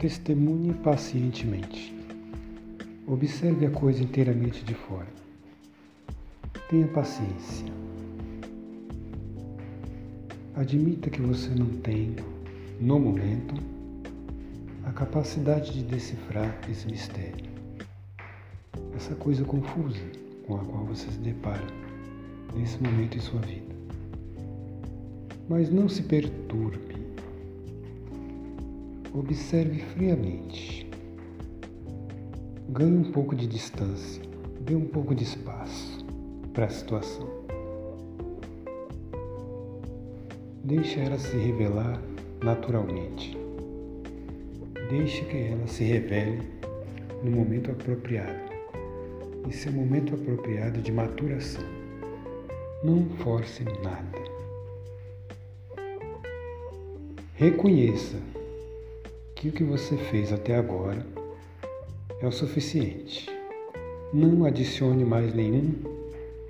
[0.00, 1.94] Testemunhe pacientemente.
[3.06, 5.06] Observe a coisa inteiramente de fora.
[6.70, 7.66] Tenha paciência.
[10.56, 12.16] Admita que você não tem,
[12.80, 13.54] no momento,
[14.86, 17.44] a capacidade de decifrar esse mistério.
[18.96, 20.00] Essa coisa confusa
[20.46, 21.66] com a qual você se depara
[22.56, 23.76] nesse momento em sua vida.
[25.46, 26.99] Mas não se perturbe
[29.12, 30.88] Observe friamente.
[32.68, 34.22] Ganhe um pouco de distância,
[34.60, 36.06] dê um pouco de espaço
[36.54, 37.28] para a situação.
[40.62, 42.00] Deixe ela se revelar
[42.40, 43.36] naturalmente.
[44.88, 46.42] Deixe que ela se revele
[47.24, 48.50] no momento apropriado.
[49.48, 51.64] Esse é o momento apropriado de maturação.
[52.84, 54.20] Não force nada.
[57.34, 58.16] Reconheça
[59.40, 61.06] que o que você fez até agora
[62.20, 63.26] é o suficiente.
[64.12, 65.72] Não adicione mais nenhum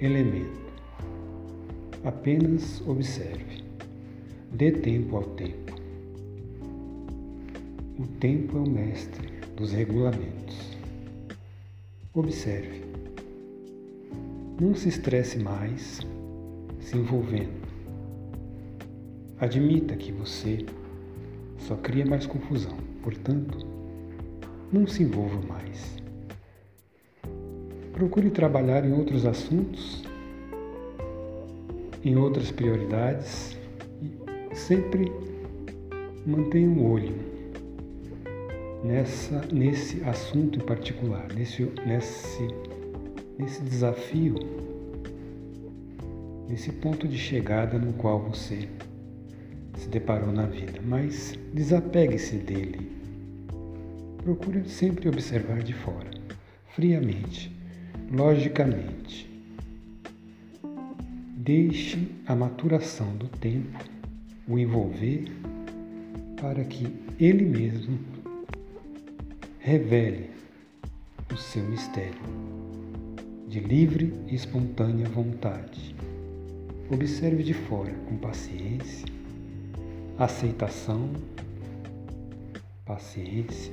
[0.00, 0.58] elemento.
[2.02, 3.62] Apenas observe.
[4.50, 5.72] Dê tempo ao tempo.
[7.96, 10.76] O tempo é o mestre dos regulamentos.
[12.12, 12.82] Observe.
[14.60, 16.00] Não se estresse mais
[16.80, 17.68] se envolvendo.
[19.38, 20.66] Admita que você
[21.60, 22.76] só cria mais confusão.
[23.02, 23.66] Portanto,
[24.72, 25.96] não se envolva mais.
[27.92, 30.02] Procure trabalhar em outros assuntos,
[32.04, 33.58] em outras prioridades
[34.02, 35.12] e sempre
[36.26, 37.14] mantenha um olho
[38.82, 42.48] nessa, nesse assunto em particular, nesse, nesse,
[43.38, 44.34] nesse desafio,
[46.48, 48.68] nesse ponto de chegada no qual você
[49.80, 52.90] se deparou na vida, mas desapegue-se dele.
[54.22, 56.10] Procure sempre observar de fora,
[56.74, 57.50] friamente,
[58.12, 59.26] logicamente.
[61.34, 63.78] Deixe a maturação do tempo
[64.46, 65.24] o envolver
[66.38, 66.86] para que
[67.18, 67.98] ele mesmo
[69.58, 70.28] revele
[71.32, 72.20] o seu mistério
[73.48, 75.94] de livre e espontânea vontade.
[76.90, 79.19] Observe de fora com paciência
[80.20, 81.08] aceitação,
[82.84, 83.72] paciência,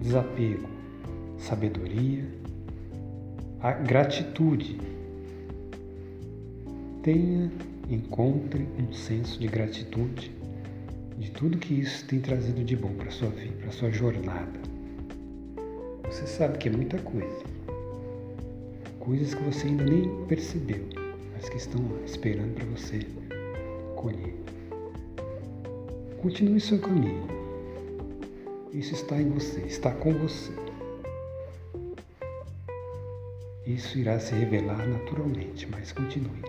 [0.00, 0.66] desapego,
[1.36, 2.24] sabedoria,
[3.60, 4.78] a gratitude.
[7.02, 7.52] Tenha,
[7.90, 10.34] encontre um senso de gratitude
[11.18, 14.60] de tudo que isso tem trazido de bom para sua vida, para sua jornada.
[16.04, 17.44] Você sabe que é muita coisa.
[18.98, 20.86] Coisas que você ainda nem percebeu,
[21.34, 23.06] mas que estão esperando para você
[24.00, 24.34] colher.
[26.22, 27.28] Continue seu caminho.
[28.72, 30.52] Isso está em você, está com você.
[33.66, 36.42] Isso irá se revelar naturalmente, mas continue.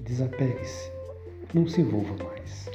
[0.00, 0.90] Desapegue-se,
[1.54, 2.68] não se envolva mais.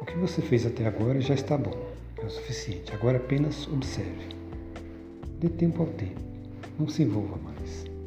[0.00, 1.78] O que você fez até agora já está bom,
[2.20, 2.92] é o suficiente.
[2.92, 4.36] Agora apenas observe.
[5.38, 6.20] Dê tempo ao tempo,
[6.76, 7.97] não se envolva mais.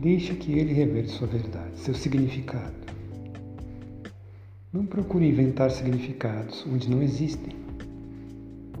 [0.00, 2.74] Deixe que ele revele sua verdade, seu significado.
[4.72, 7.54] Não procure inventar significados onde não existem.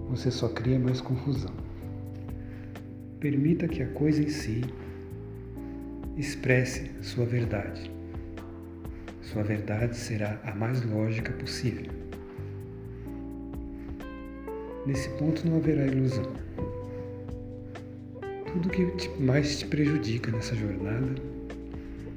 [0.08, 1.52] Você só cria mais confusão.
[3.20, 4.62] Permita que a coisa em si
[6.16, 7.90] expresse sua verdade.
[9.20, 11.92] Sua verdade será a mais lógica possível.
[14.86, 16.32] Nesse ponto não haverá ilusão.
[18.52, 21.14] Tudo que mais te prejudica nessa jornada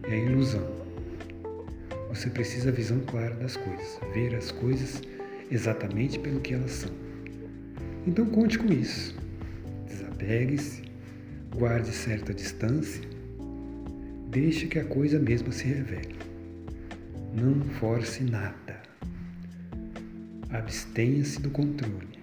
[0.10, 0.68] é a ilusão.
[2.10, 5.00] Você precisa a visão clara das coisas, ver as coisas
[5.52, 6.92] exatamente pelo que elas são.
[8.08, 9.16] Então conte com isso.
[9.88, 10.82] Desapegue-se,
[11.56, 13.04] guarde certa distância,
[14.30, 16.16] deixe que a coisa mesma se revele.
[17.32, 18.82] Não force nada.
[20.50, 22.18] Abstenha-se do controle.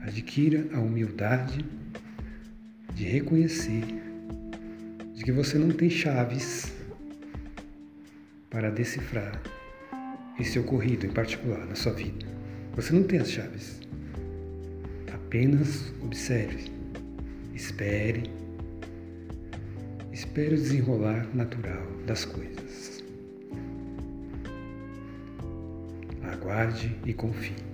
[0.00, 1.64] Adquira a humildade
[3.00, 3.82] de reconhecer
[5.14, 6.70] de que você não tem chaves
[8.50, 9.40] para decifrar
[10.38, 12.26] esse ocorrido em particular na sua vida.
[12.76, 13.80] Você não tem as chaves.
[15.10, 16.70] Apenas observe,
[17.54, 18.30] espere,
[20.12, 23.02] espere o desenrolar natural das coisas.
[26.22, 27.69] Aguarde e confie.